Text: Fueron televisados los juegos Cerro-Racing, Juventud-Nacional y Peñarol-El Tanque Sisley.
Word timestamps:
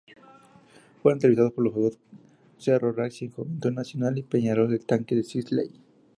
Fueron 1.03 1.19
televisados 1.19 1.53
los 1.57 1.73
juegos 1.73 1.99
Cerro-Racing, 2.57 3.29
Juventud-Nacional 3.29 4.17
y 4.17 4.23
Peñarol-El 4.23 4.83
Tanque 4.83 5.21
Sisley. 5.21 5.79